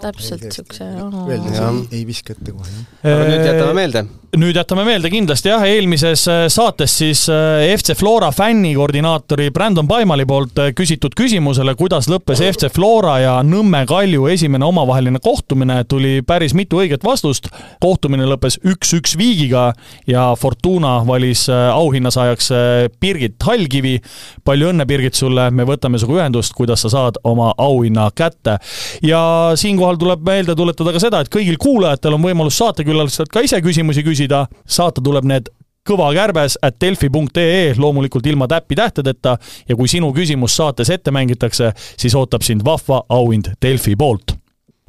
[0.00, 1.12] Täpselt Jah.
[1.30, 2.70] ei, ei viska ette kohe,
[3.02, 3.14] jah.
[3.14, 4.04] aga nüüd jätame meelde.
[4.40, 10.26] nüüd jätame meelde kindlasti jah, eelmises äh, saates siis äh, FC Flora fännikoordinaatori Brandon Paimali
[10.28, 16.20] poolt äh, küsitud küsimusele, kuidas lõppes FC Flora ja Nõmme Kalju esimene omavaheline kohtumine, tuli
[16.26, 17.50] päris mitu õiget vastust.
[17.80, 19.70] kohtumine lõppes üks-üks viigiga
[20.06, 24.00] ja Fortuna valis äh, auhinnasaajaks äh, Birgit Hallkivi.
[24.44, 28.58] palju õnne, Birgit, sulle, me võtame sinuga ühendust, kuidas sa saad oma auhinna kätte.
[29.02, 33.60] ja siinkohal tuleb meelde tuletada ka seda, et kõigil kuulajatel on võimalus saatekülalistelt ka ise
[33.64, 35.50] küsimusi küsida, saata tuleb need
[35.86, 39.36] kõva kärbes at delfi.ee, loomulikult ilma täppi-tähtedeta
[39.68, 44.36] ja kui sinu küsimus saates ette mängitakse, siis ootab sind vahva auhind Delfi poolt.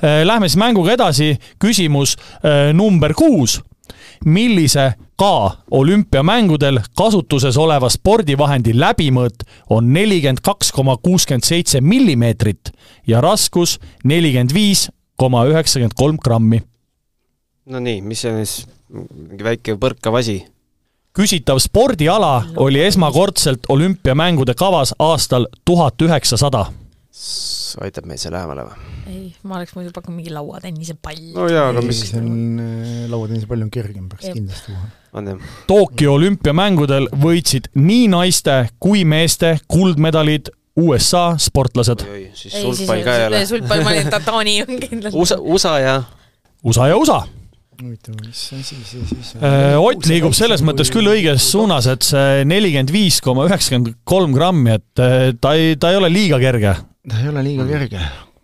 [0.01, 3.59] Lähme siis mänguga edasi, küsimus äh, number kuus
[4.25, 12.71] millise ka olümpiamängudel kasutuses oleva spordivahendi läbimõõt on nelikümmend kaks koma kuuskümmend seitse millimeetrit
[13.07, 16.61] ja raskus nelikümmend viis koma üheksakümmend kolm grammi.
[17.65, 20.39] no nii, mis see on siis, mingi väike põrkav asi?
[21.13, 26.65] küsitav spordiala oli esmakordselt olümpiamängude kavas aastal tuhat üheksasada.
[27.81, 28.87] Aitab meid see lähemale või?
[29.11, 31.27] ei, ma oleks muidu pakkunud mingi lauatennise pall.
[31.35, 34.39] no jaa, aga mis see on äh, lauatennise palju on kergem, peaks Jep.
[34.39, 34.89] kindlasti kohe.
[35.19, 35.51] on jah?
[35.71, 42.05] Tokyo olümpiamängudel võitsid nii naiste kui meeste kuldmedalid USA sportlased.
[42.33, 43.45] siis ei, siis sulgpall ka ei ole.
[43.49, 45.19] sulgpall, ma olin, Taani on kindlasti.
[45.19, 46.01] USA, USA ja
[46.63, 47.23] USA ja USA.
[47.81, 49.45] huvitav, mis asi see siis on?
[49.47, 54.35] Äh, Ott liigub selles mõttes küll õiges suunas, et see nelikümmend viis koma üheksakümmend kolm
[54.35, 56.75] grammi, et äh, ta ei, ta ei ole liiga kerge.
[57.09, 58.01] Ta ei ole liiga kerge.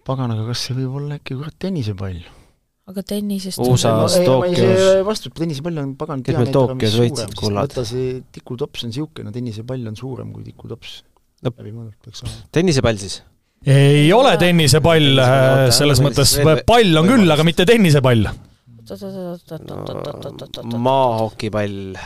[0.08, 2.20] pagan, aga kas see võib olla äkki kurat tennisepall?
[2.88, 4.84] aga tennisest USA-s, ei, ma Tokyos.
[5.08, 7.40] vastu, tennisepall on pagan Kes meil Tokyos võitsid suurem.
[7.42, 7.68] kullad?
[7.68, 11.02] vaata see tikutops on niisugune, tennisepall on suurem kui tikutops
[11.46, 11.52] No..
[12.50, 13.20] tennisepall siis?
[13.70, 15.20] ei ole tennisepall,
[15.76, 16.32] selles mõttes
[16.66, 18.26] pall on küll, aga mitte tennisepall.
[20.88, 21.98] maahokipall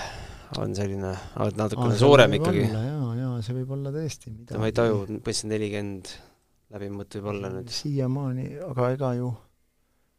[0.60, 1.14] on selline,
[1.56, 2.66] natukene suurem ikkagi.
[2.68, 4.34] jaa, jaa, see võib olla tõesti.
[4.58, 6.12] ma ei taju, mõtlesin nelikümmend
[6.72, 7.72] läbimõõt võib olla nüüd.
[7.76, 9.32] siiamaani, aga ega ju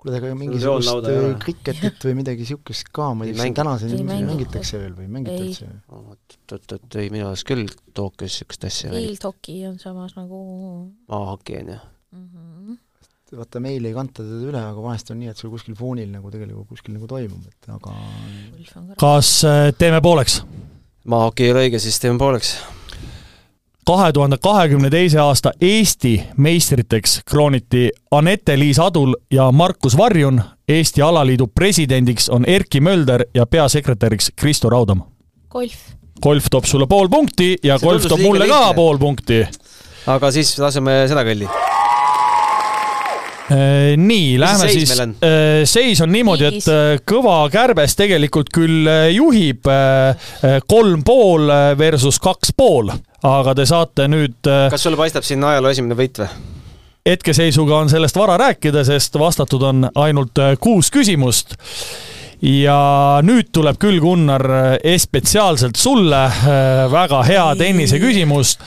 [0.02, 1.08] kuule, aga mingisugust
[1.42, 5.68] kriketit või midagi niisugust ka, ma ei tea, kas mängi- tänaseni mängitakse veel või mängitakse?
[5.98, 9.06] oot-oot-oot, ei minu arust küll Tokyos niisugust asja ei.
[9.06, 10.40] Field hockey on samas nagu
[11.12, 11.78] maahoki on ju.
[12.16, 12.80] mm -hmm.
[13.38, 16.30] vaata, meil ei kanta teda üle, aga vahest on nii, et sul kuskil foonil nagu
[16.30, 17.96] tegelikult kuskil nagu toimub, et aga
[18.98, 20.42] kas äh, teeme pooleks?
[21.04, 22.56] maahoki ei ole õige, siis teeme pooleks.
[23.86, 30.42] Kahe tuhande kahekümne teise aasta Eesti meistriteks krooniti Anette-Liis Adul ja Markus Varjun.
[30.68, 35.02] Eesti alaliidu presidendiks on Erki Mölder ja peasekretäriks Kristo Raudam.
[35.50, 35.74] golf.
[36.22, 38.74] golf toob sulle pool punkti ja See golf toob mulle ka lihtne.
[38.74, 39.46] pool punkti.
[40.06, 41.48] aga siis laseme seda kõlli.
[43.50, 45.16] Äh, nii, lähme seis siis on?,
[45.66, 50.14] seis on niimoodi, et äh, Kõva Kärbes tegelikult küll äh, juhib äh,
[50.46, 52.92] äh, kolm pool äh, versus kaks pool,
[53.26, 56.30] aga te saate nüüd äh, kas sulle paistab siin ajaloo esimene võit või?
[57.06, 61.56] hetkeseisuga on sellest vara rääkida, sest vastatud on ainult äh, kuus küsimust.
[62.42, 68.58] ja nüüd tuleb küll, Gunnar, äh, spetsiaalselt sulle äh, väga hea tennise küsimus.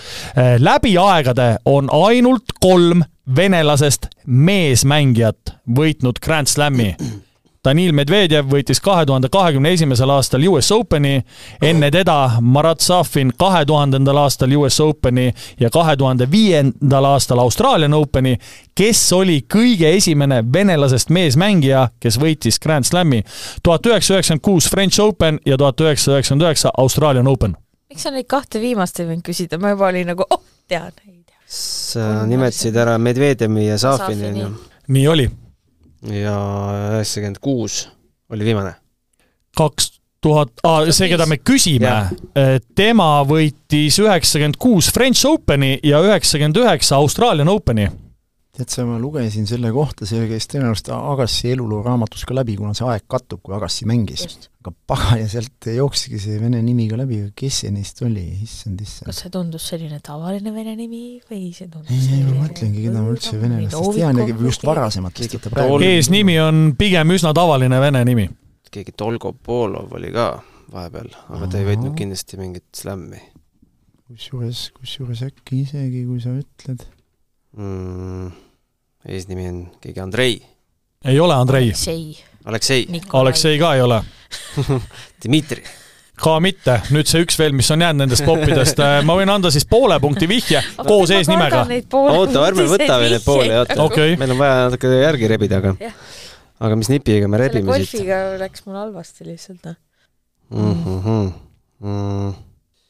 [0.59, 3.03] läbi aegade on ainult kolm
[3.35, 6.95] venelasest meesmängijat võitnud Grand Slami.
[7.65, 11.15] Danil Medvedjev võitis kahe tuhande kahekümne esimesel aastal US Openi,
[11.65, 17.97] enne teda Marat Safin kahe tuhandendal aastal US Openi ja kahe tuhande viiendal aastal Australian
[17.97, 18.35] Openi,
[18.75, 23.23] kes oli kõige esimene venelasest meesmängija, kes võitis Grand Slami.
[23.63, 27.57] tuhat üheksasada üheksakümmend kuus French Open ja tuhat üheksasada üheksakümmend üheksa Australian Open.
[27.89, 30.91] miks sa neid kahte viimast ei võinud küsida, ma juba olin nagu, oh, tean.
[31.47, 34.43] Sa nimetasid ära Medvedjevi ja Safini Safini.
[34.43, 34.53] onju.
[34.87, 35.27] nii oli.
[36.13, 36.37] ja
[36.95, 37.85] üheksakümmend kuus
[38.29, 38.73] oli viimane.
[39.57, 39.91] kaks
[40.25, 40.49] tuhat,
[40.89, 41.91] see, keda me küsime,
[42.75, 47.89] tema võitis üheksakümmend kuus French Openi ja üheksakümmend üheksa Australian Openi.
[48.55, 52.73] Tead sa, ma lugesin selle kohta, see käis tõenäoliselt Agassi eluloo raamatus ka läbi, kuna
[52.77, 54.25] see aeg kattub, kui Agassi mängis.
[54.63, 58.81] aga pagan ja sealt jooksiski see vene nimi ka läbi, kes see neist oli, issand,
[58.81, 59.09] issand.
[59.11, 63.03] kas see tundus selline tavaline vene nimi või see tundus ei, ei, ma mõtlengi, keda
[63.03, 67.79] ma üldse venelastest tean ja just varasematest, vaata Tol- praegu eesnimi on pigem üsna tavaline
[67.83, 68.27] vene nimi.
[68.71, 70.31] keegi Dolgopolov oli ka
[70.73, 73.21] vahepeal, aga ta ei võitnud kindlasti mingit slämmi
[74.05, 76.83] kusjuures, kusjuures äkki isegi, kui sa ütled
[77.57, 78.31] mm,.
[79.07, 80.35] eesnimi on keegi Andrei,
[81.05, 83.21] ei ole Andrei, Aleksei, Aleksei, Nikolai.
[83.21, 84.03] Aleksei ka ei ole.
[85.25, 85.63] Dmitri.
[86.15, 89.65] ka mitte, nüüd see üks veel, mis on jäänud nendest poppidest, ma võin anda siis
[89.67, 91.65] poole punkti vihje koos eesnimega.
[91.91, 94.15] oota, ärme võta veel neid pooli, oota Okei.
[94.21, 95.75] meil on vaja natuke järgi rebida, aga
[96.63, 99.75] aga mis nipiga me rebime siit golfiga läks mul halvasti lihtsalt, noh.
[100.55, 101.01] mm?
[101.03, 101.31] -hmm.
[101.83, 102.35] Mm.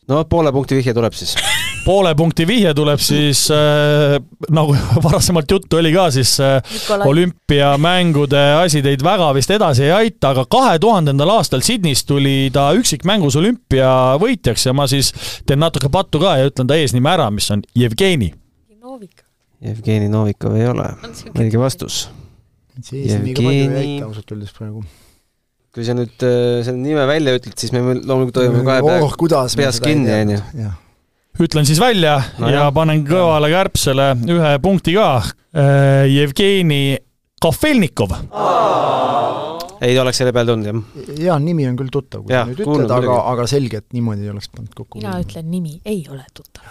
[0.07, 1.35] no poole punkti vihje tuleb siis.
[1.85, 4.15] poole punkti vihje tuleb siis äh,
[4.53, 6.57] nagu varasemalt juttu oli ka, siis äh,
[7.05, 12.71] olümpiamängude asi teid väga vist edasi ei aita, aga kahe tuhandendal aastal Sydneys tuli ta
[12.77, 15.13] üksikmängus olümpiavõitjaks ja ma siis
[15.45, 18.31] teen natuke pattu ka ja ütlen ta eesnime ära, mis on Jevgeni.
[19.65, 20.91] Jevgeni Novikov ei ole
[21.33, 22.05] õige vastus.
[22.91, 24.83] Jevgeni- ausalt öeldes praegu.
[25.75, 29.15] kui sa nüüd äh, selle nime välja ütled, siis me loomulikult hoiame kahe oh,
[29.59, 30.73] peas kinni, onju.
[31.41, 32.73] Ütlen siis välja No ja jah.
[32.73, 35.09] panen kõvale kärbsele ühe punkti ka.
[36.07, 36.97] Jevgeni
[37.41, 38.11] Kafelnikov.
[39.81, 41.05] ei oleks selle peale tulnud, jah?
[41.27, 44.31] jaa, nimi on küll tuttav, kui sa nüüd ütled, aga, aga selge, et niimoodi ei
[44.31, 44.99] oleks pannud kokku.
[45.01, 46.63] mina ütlen nimi, ei ole tuttav.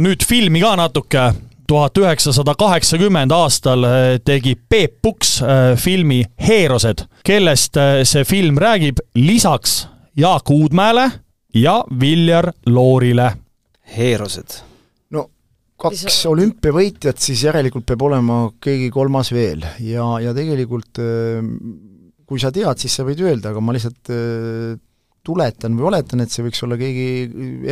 [0.00, 1.26] nüüd filmi ka natuke.
[1.70, 8.58] tuhat üheksasada kaheksakümmend aastal äh, tegi Peep Puks äh, filmi Heerosed, kellest äh, see film
[8.58, 11.10] räägib lisaks Jaak Uudmäele
[11.54, 13.32] ja Viljar Loorile.
[13.96, 14.60] Heerosed.
[15.14, 15.26] no
[15.80, 21.40] kaks olümpiavõitjat, siis järelikult peab olema keegi kolmas veel ja, ja tegelikult äh,
[22.30, 24.78] kui sa tead, siis sa võid öelda, aga ma lihtsalt äh,
[25.26, 27.06] tuletan või oletan, et see võiks olla keegi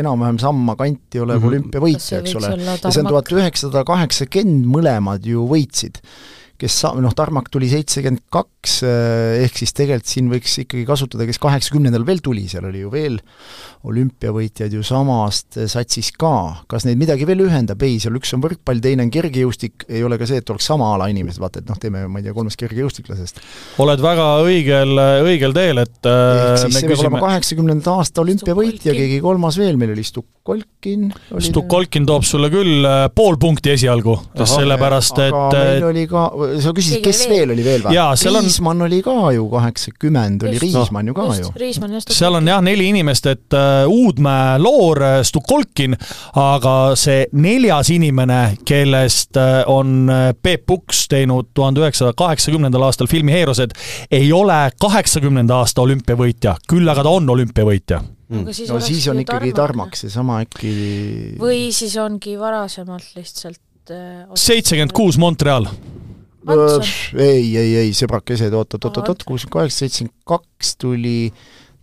[0.00, 1.52] enam-vähem samma kanti olev mm -hmm.
[1.52, 2.50] olümpiavõitja, eks ole.
[2.58, 6.02] ja see on tuhat üheksasada kaheksakümmend, mõlemad ju võitsid.
[6.58, 8.80] Kes sa-, noh, Tarmak tuli seitsekümmend kaks,
[9.44, 13.18] ehk siis tegelikult siin võiks ikkagi kasutada, kes kaheksakümnendal veel tuli, seal oli ju veel
[13.88, 16.64] olümpiavõitjaid ju samast satsist ka.
[16.70, 17.82] kas neid midagi veel ühendab?
[17.86, 20.90] ei, seal üks on võrkpall, teine on kergejõustik, ei ole ka see, et oleks sama
[20.96, 23.40] ala inimesed, vaata, et noh, teeme, ma ei tea, kolmest kergejõustiklasest.
[23.84, 24.94] oled väga õigel,
[25.28, 29.58] õigel teel, et äh, ehk siis me see peab olema kaheksakümnenda aasta olümpiavõitja, keegi kolmas
[29.60, 31.08] veel, meil oli Stukolkin.
[31.48, 36.26] Stukolkin toob sulle küll äh, pool punkti esialgu, sellepärast et aga meil äh, oli ka
[36.62, 37.38] sa küsisid, kes oli veel?
[37.38, 37.98] veel oli veel või?
[38.20, 40.64] Seal on- Riismann oli ka ju kaheksakümmend, oli Just.
[40.66, 41.52] Riismann ju ka ju.
[41.56, 42.12] Riismann just.
[42.16, 45.96] seal on jah neli inimest, et äh, Uudmäe, Loor, Stukolkin,
[46.38, 53.08] aga see neljas inimene, kellest äh, on äh, Peep Puks teinud tuhande üheksasaja kaheksakümnendal aastal
[53.10, 53.72] filmi Heerosed,
[54.10, 58.02] ei ole kaheksakümnenda aasta olümpiavõitja, küll aga ta on olümpiavõitja.
[58.42, 60.72] aga siis, no siis on ju ikkagi Tarmaks, seesama äkki
[61.40, 65.68] või siis ongi varasemalt lihtsalt äh, seitsekümmend kuus Montreal.
[67.18, 71.32] Ei, ei, ei, sõbrakesed, oot, oot, oot, oot, oot, kuuskümmend kaheksa, seitsekümmend kaks tuli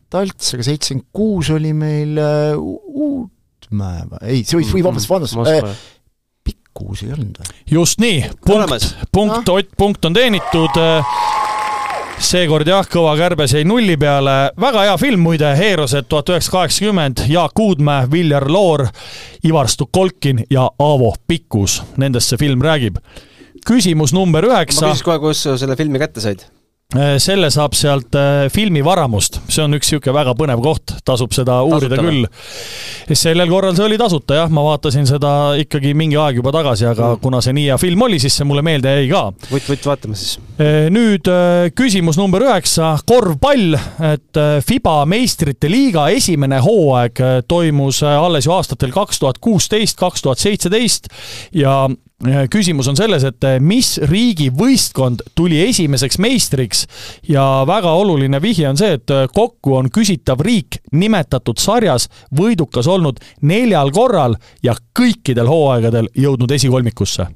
[0.10, 5.10] Talts, aga seitsekümmend kuus oli meil äh, U- Uutmäe või, ei, see oli, või vabandust,
[5.12, 5.84] vabandust äh.
[6.46, 7.58] Pikkuus ei olnud või?
[7.76, 8.88] just nii, punkt.
[9.12, 10.80] punkt, Ott, punkt on teenitud.
[12.26, 17.26] seekord jah, Kõva kärbes jäi nulli peale, väga hea film muide, Heerosed tuhat üheksasada kaheksakümmend,
[17.32, 18.86] Jaak Uudmäe, Viljar Loor,
[19.44, 23.02] Ivar Stukolkin ja Aavo Pikkus, nendest see film räägib.
[23.66, 26.46] Küsimus number ma üheksa küsiks kohe, kus sa selle filmi kätte said?
[26.94, 31.34] Eh, selle saab sealt eh, filmi Varamust, see on üks niisugune väga põnev koht, tasub
[31.34, 32.22] seda uurida või?
[32.22, 33.16] küll.
[33.18, 37.16] sellel korral see oli tasuta jah, ma vaatasin seda ikkagi mingi aeg juba tagasi, aga
[37.16, 37.24] Mm.
[37.26, 39.24] kuna see nii hea film oli, siis see mulle meelde jäi ka.
[39.50, 40.38] vutt, vutt, vaatame siis.
[40.62, 41.26] Eh, nüüd
[41.76, 43.76] küsimus number üheksa, korvpall,
[44.14, 47.18] et Fiba meistrite liiga esimene hooaeg
[47.50, 51.10] toimus alles ju aastatel kaks tuhat kuusteist, kaks tuhat seitseteist
[51.52, 51.88] ja
[52.24, 56.86] küsimus on selles, et eh, mis riigi võistkond tuli esimeseks meistriks
[57.28, 62.88] ja väga oluline vihje on see, et eh, kokku on küsitav riik nimetatud sarjas võidukas
[62.88, 67.28] olnud neljal korral ja kõikidel hooaegadel jõudnud esikolmikusse.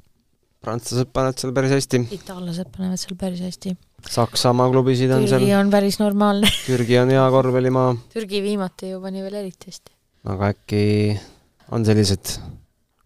[0.63, 3.75] prantslased panevad seal päris hästi, itaallased panevad seal päris hästi.
[4.09, 6.47] Saksamaa klubisid on seal Türgi, on päris normaalne.
[6.67, 9.91] Türgi on hea korvpallimaa, Türgi viimati ju pani veel eriti hästi.
[10.31, 10.83] aga äkki
[11.71, 12.39] on sellised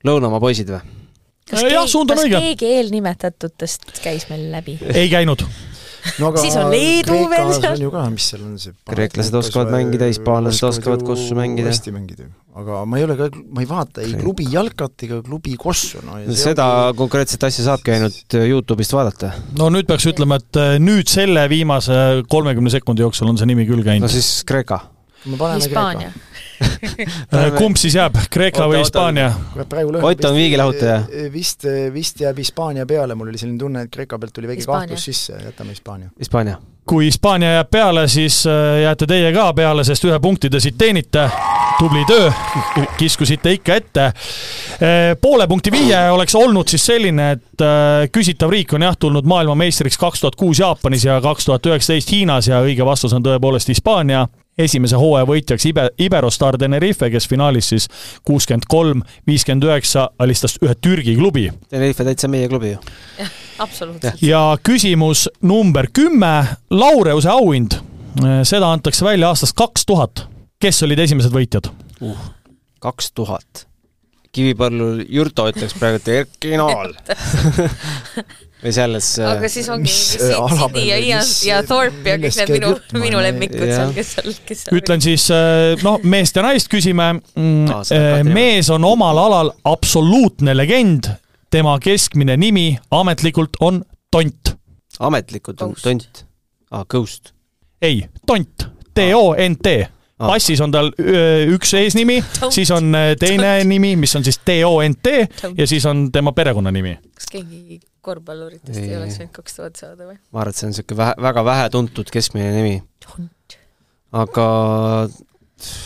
[0.06, 1.03] lõunamaa poisid või?
[1.50, 2.40] Kas Jah, keegi, on kas õige.
[2.48, 4.78] keegi eelnimetatutest käis meil läbi?
[4.94, 5.44] ei käinud
[6.20, 7.76] no aga Siis on Leedu veel seal.
[7.78, 11.70] on ju ka, mis seal on see Kreeklased oskavad mängida, hispaanlased oskavad kossu mängida.
[11.72, 12.28] hästi mängida.
[12.60, 16.20] aga ma ei ole ka, ma ei vaata ei klubi jalkat ega klubi kossu, no
[16.22, 19.32] ja seda ongi- konkreetset asja saabki ainult Youtube'ist vaadata.
[19.60, 21.96] no nüüd peaks ütlema, et äh, nüüd selle viimase
[22.30, 24.12] kolmekümne sekundi jooksul on see nimi küll no käinud.
[24.12, 24.82] siis Kreeka.
[25.24, 26.33] Hispaania Kreeka..
[27.34, 28.80] Äh, kumb siis jääb, Kreeka või.
[28.84, 29.32] Hispaania?
[29.58, 31.00] Ott on vist- viigilahutaja.
[31.34, 35.06] vist, vist jääb Hispaania peale, mul oli selline tunne, et Kreeka pealt tuli väike kahtlus
[35.10, 36.10] sisse, jätame Hispaania.
[36.20, 36.58] Hispaania.
[36.86, 40.78] kui Hispaania jääb peale, siis äh, jääte teie ka peale, sest ühe punkti te siit
[40.78, 41.30] teenite.
[41.80, 42.30] tubli töö,
[43.00, 44.12] kiskusite ikka ette.
[45.22, 49.98] poole punkti viie oleks olnud siis selline, et äh, küsitav riik on jah tulnud maailmameistriks
[49.98, 54.28] kaks tuhat kuus Jaapanis ja kaks tuhat üheksateist Hiinas ja õige vastus on tõepoolest Hispaania
[54.58, 57.88] esimese hooaja võitjaks Ibe, Iberostar Tenerife, kes finaalis siis
[58.28, 61.48] kuuskümmend kolm, viiskümmend üheksa alistas ühe Türgi klubi.
[61.70, 62.84] Tenerife täitsa meie klubi ju.
[63.64, 64.22] absoluutselt.
[64.22, 66.34] ja küsimus number kümme,
[66.70, 67.80] Laureuse auhind.
[68.44, 70.28] seda antakse välja aastast kaks tuhat.
[70.60, 71.70] kes olid esimesed võitjad?
[72.80, 73.68] kaks tuhat.
[74.34, 76.96] Kivipõllul Jürto ütleks praegu, et Erki Nool.
[78.64, 82.70] või selles aga siis ongi mis, äh, ja Ian ja Thorpe ja kõik need minu
[83.02, 85.28] minu lemmikud seal, kes seal, kes seal ütlen siis
[85.84, 88.36] noh, meest ja naist küsime mm, seda ka teeme.
[88.38, 91.12] mees on omal alal absoluutne legend,
[91.52, 94.54] tema keskmine nimi ametlikult on Tont.
[95.00, 96.24] ametlikult on tont.
[96.72, 97.34] aa, Ghost.
[97.82, 99.76] ei, Tont, T-O-N-T.
[100.28, 100.92] Passis on tal
[101.54, 102.20] üks eesnimi,
[102.54, 105.58] siis on äh, teine nimi, mis on siis T-O-N-T Tont.
[105.60, 106.98] ja siis on tema perekonnanimi.
[107.18, 108.98] kas keegi korvpalluritest ei Ei.
[109.00, 110.18] oleks võinud kaks tuhat saada või?
[110.32, 112.80] ma arvan, et see on niisugune vähe, väga vähetuntud keskmine nimi.
[114.24, 114.48] aga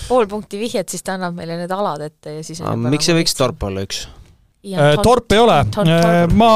[0.07, 3.19] pool punkti vihjet, siis ta annab meile need alad ette ja siis aga miks ei
[3.19, 3.37] võiks?
[3.37, 4.07] Torp olla üks?
[4.65, 5.65] Äh, Torp ei ole,
[6.33, 6.51] ma,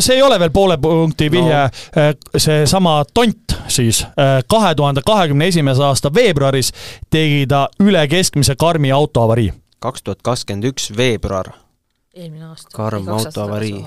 [0.00, 4.00] see ei ole veel poole punkti vihje no., seesama Tont siis
[4.48, 6.72] kahe tuhande kahekümne esimese aasta veebruaris
[7.10, 9.52] tegi ta üle keskmise karmi autoavarii.
[9.84, 11.52] kaks tuhat kakskümmend üks veebruar.
[12.14, 12.70] eelmine aasta.
[12.76, 13.84] Karm autoavarii.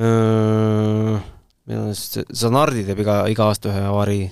[0.00, 1.20] minu
[1.66, 4.30] meelest Zanardi teeb iga, iga aasta ühe avarii.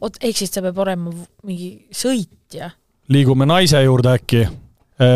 [0.00, 1.14] oot, ehk siis ta peab olema
[1.46, 2.74] mingi sõitja?
[3.08, 4.44] liigume naise juurde äkki.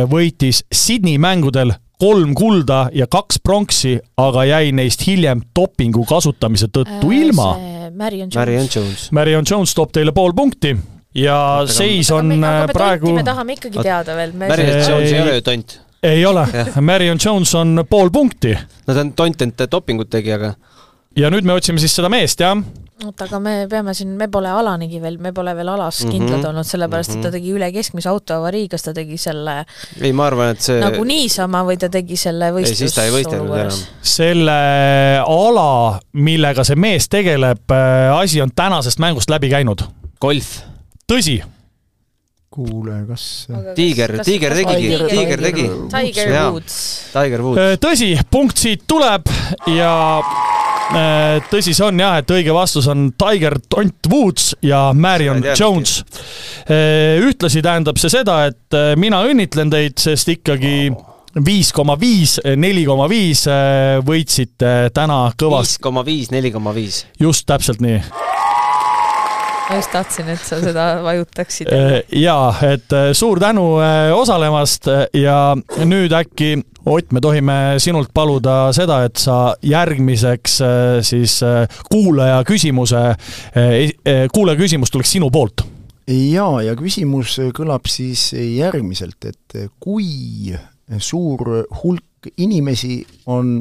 [0.08, 7.10] võitis Sydney mängudel kolm kulda ja kaks pronksi, aga jäi neist hiljem dopingu kasutamise tõttu
[7.14, 7.56] ilma.
[7.98, 9.10] Marion Jones.
[9.12, 9.74] Marion Jones.
[9.74, 10.74] Toob teile pool punkti
[11.18, 14.32] ja aga- seis on äh, praegu me tahame ikkagi teada veel.
[14.38, 15.78] Marion Ei- Jones ei ole ju tont.
[16.02, 16.46] ei ole,
[16.80, 20.52] Marion Jones on pool punkti no ta on tont, ent dopingut tegi, aga
[21.16, 22.54] ja nüüd me otsime siis seda meest, jah.
[23.04, 26.12] Oota, aga me peame siin, me pole Alanigi veel, me pole veel alas mhm.
[26.12, 26.48] kindlad mm -hmm.
[26.50, 27.36] olnud, sellepärast et ta mhm.
[27.36, 29.58] tegi üle keskmise autoavarii, kas ta tegi selle
[30.00, 33.04] ei, ma arvan, et see nagu niisama või ta tegi selle võistlus ei, siis ta
[33.04, 33.84] ei võistelnud enam.
[34.02, 34.58] selle
[35.26, 39.84] ala, millega see mees tegeleb, äh, asi on tänasest mängust läbi käinud.
[40.20, 40.58] golf.
[41.12, 41.42] tõsi
[42.50, 45.66] kuule, kas Tiiger, Tiiger tegigi, Tiiger tegi.
[45.92, 46.78] Tiger Woods.
[47.12, 47.60] Tiger Woods.
[47.60, 49.28] Äh, tõsi, punkt siit tuleb
[49.70, 49.92] ja
[51.50, 56.00] tõsi see on jah, et õige vastus on Tiger Tont Woods ja Marion Jones.
[56.68, 60.90] Äh, ühtlasi tähendab see seda, et äh, mina õnnitlen teid, sest ikkagi
[61.44, 63.44] viis koma viis, neli koma viis
[64.06, 65.76] võitsite täna kõvasti.
[65.76, 67.04] viis koma viis, neli koma viis.
[67.20, 68.27] just täpselt nii
[69.68, 71.68] ma just tahtsin, et sa seda vajutaksid.
[72.16, 73.66] jaa, et suur tänu
[74.16, 75.38] osalemast ja
[75.84, 76.56] nüüd äkki
[76.88, 84.22] Ott, me tohime sinult paluda seda, et sa järgmiseks äh, siis äh, kuulaja küsimuse, äh,
[84.32, 85.66] kuulaja küsimus tuleks sinu poolt.
[86.08, 90.54] jaa, ja küsimus kõlab siis järgmiselt, et kui
[90.96, 91.50] suur
[91.82, 93.58] hulk inimesi on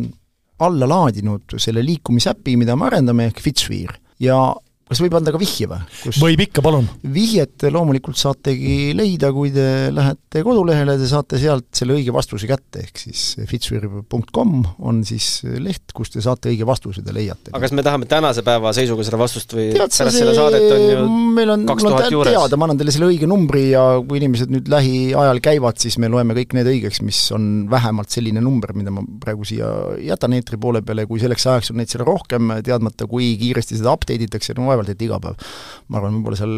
[0.63, 4.39] alla laadinud selle liikumisäpi, mida me arendame, ehk Fitsphere, ja
[4.87, 5.79] kas võib anda ka vihje või?
[6.21, 6.87] võib ikka, palun.
[7.13, 12.85] vihjet loomulikult saategi leida, kui te lähete kodulehele, te saate sealt selle õige vastuse kätte,
[12.85, 17.51] ehk siis fitswir.com on siis leht, kus te saate õige vastuse, te leiate.
[17.53, 20.85] aga kas me tahame tänase päeva seisuga seda vastust või Tead, pärast seda saadet on
[20.87, 21.05] ju
[21.37, 24.71] meil on, mul on teada, ma annan teile selle õige numbri ja kui inimesed nüüd
[24.71, 29.03] lähiajal käivad, siis me loeme kõik need õigeks, mis on vähemalt selline number, mida ma
[29.21, 29.69] praegu siia
[30.03, 33.93] jätan eetri poole peale, kui selleks ajaks on neid seal rohkem, teadmata, kui kiiresti seda
[33.97, 35.47] update itakse, no vaevalt et iga päev.
[35.87, 36.57] ma arvan, võib-olla seal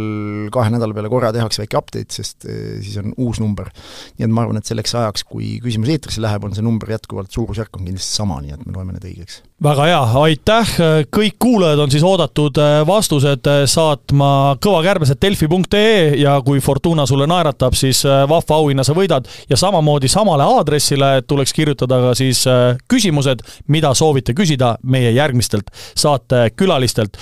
[0.53, 3.71] kahe nädala peale korra tehakse väike update, sest eh, siis on uus number.
[4.17, 7.31] nii et ma arvan, et selleks ajaks, kui küsimus eetrisse läheb, on see number jätkuvalt,
[7.33, 9.43] suurusjärk on kindlasti sama, nii et me loeme need õigeks.
[9.63, 10.73] Väga hea, aitäh,
[11.11, 17.75] kõik kuulajad on siis oodatud eh, vastused eh, saatma kõvakärbesed.delfi.ee ja kui Fortuna sulle naeratab,
[17.75, 19.27] siis vahva auhinna sa võidad.
[19.49, 22.45] Ja samamoodi samale aadressile tuleks kirjutada ka siis
[22.89, 27.17] küsimused, mida soovite küsida meie järgmistelt saatekülalistelt.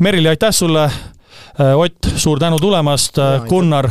[0.00, 3.90] Merili, aitäh sulle, äh, Ott, suur tänu tulemast, äh, Gunnar,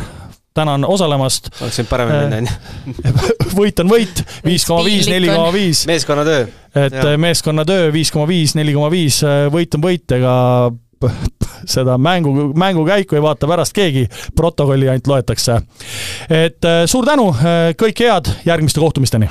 [0.56, 1.50] tänan osalemast.
[1.60, 3.50] oleks võinud paremini minna, on ju.
[3.58, 5.84] võit on võit, viis koma viis, neli koma viis.
[5.88, 6.48] meeskonnatöö.
[6.86, 7.14] et ja.
[7.20, 10.34] meeskonnatöö viis koma viis, neli koma viis, võit on võit, ega
[11.76, 15.60] seda mängu, mängukäiku ei vaata pärast keegi, protokolli ainult loetakse.
[16.30, 17.30] et äh, suur tänu,
[17.76, 19.30] kõike head, järgmiste kohtumisteni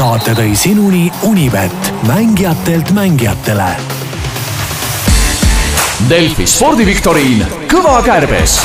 [0.00, 4.09] saate tõi sinuni Unibet, mängijatelt mängijatele.
[6.08, 8.56] Delfi spordiviktoriin Kõva kärbes